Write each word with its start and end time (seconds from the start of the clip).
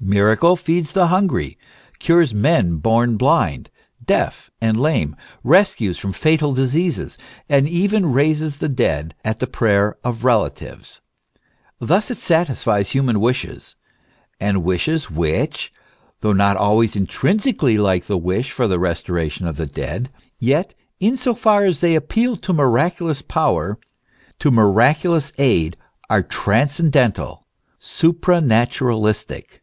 Miracle 0.00 0.54
feeds 0.54 0.92
the 0.92 1.08
hungry, 1.08 1.58
cures 1.98 2.32
men 2.32 2.76
born 2.76 3.16
blind, 3.16 3.68
deaf, 4.02 4.48
and 4.60 4.78
lame, 4.78 5.16
rescues 5.42 5.98
from 5.98 6.12
fatal 6.12 6.54
diseases, 6.54 7.18
and 7.48 7.68
even 7.68 8.12
raises 8.12 8.58
the 8.58 8.68
dead 8.68 9.12
at 9.24 9.40
the 9.40 9.46
prayer 9.48 9.98
of 10.04 10.22
rela 10.22 10.54
tives. 10.54 11.00
Thus 11.80 12.12
it 12.12 12.18
satisfies 12.18 12.90
human 12.90 13.18
wishes, 13.18 13.74
and 14.38 14.62
wishes 14.62 15.10
which, 15.10 15.72
though 16.20 16.32
not 16.32 16.56
always 16.56 16.94
intrinsically 16.94 17.76
like 17.76 18.06
the 18.06 18.16
wish 18.16 18.52
for 18.52 18.68
the 18.68 18.78
restoration 18.78 19.48
of 19.48 19.56
the 19.56 19.66
dead, 19.66 20.12
yet 20.38 20.74
in 21.00 21.16
so 21.16 21.34
far 21.34 21.64
as 21.64 21.80
they 21.80 21.96
appeal 21.96 22.36
to 22.36 22.52
miraculous 22.52 23.20
power, 23.20 23.80
to 24.38 24.52
miraculous 24.52 25.32
aid, 25.38 25.76
are 26.08 26.22
transcendental, 26.22 27.48
supranaturalistic. 27.80 29.60